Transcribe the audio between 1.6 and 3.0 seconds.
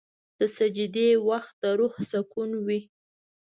د روح سکون وي.